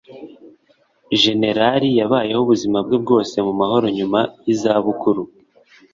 [1.21, 5.21] Jenerali yabayeho ubuzima bwe bwose mu mahoro nyuma yizabukuru